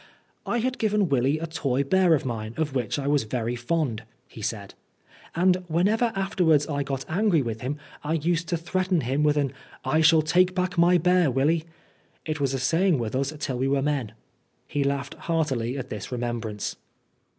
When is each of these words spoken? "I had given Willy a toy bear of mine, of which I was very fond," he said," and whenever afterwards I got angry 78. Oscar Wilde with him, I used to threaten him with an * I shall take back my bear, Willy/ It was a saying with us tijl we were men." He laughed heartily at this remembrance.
"I 0.47 0.57
had 0.57 0.79
given 0.79 1.09
Willy 1.09 1.37
a 1.37 1.45
toy 1.45 1.83
bear 1.83 2.15
of 2.15 2.25
mine, 2.25 2.55
of 2.57 2.73
which 2.73 2.97
I 2.97 3.05
was 3.05 3.21
very 3.21 3.55
fond," 3.55 4.01
he 4.27 4.41
said," 4.41 4.73
and 5.35 5.57
whenever 5.67 6.11
afterwards 6.15 6.65
I 6.65 6.81
got 6.81 7.05
angry 7.07 7.41
78. 7.41 7.41
Oscar 7.41 7.45
Wilde 7.45 7.45
with 7.45 7.61
him, 7.61 7.77
I 8.03 8.13
used 8.13 8.47
to 8.47 8.57
threaten 8.57 9.01
him 9.01 9.21
with 9.21 9.37
an 9.37 9.53
* 9.73 9.85
I 9.95 10.01
shall 10.01 10.23
take 10.23 10.55
back 10.55 10.75
my 10.75 10.97
bear, 10.97 11.29
Willy/ 11.29 11.65
It 12.25 12.39
was 12.39 12.55
a 12.55 12.59
saying 12.59 12.97
with 12.97 13.15
us 13.15 13.31
tijl 13.33 13.59
we 13.59 13.67
were 13.67 13.83
men." 13.83 14.13
He 14.65 14.83
laughed 14.83 15.13
heartily 15.13 15.77
at 15.77 15.89
this 15.91 16.11
remembrance. 16.11 16.77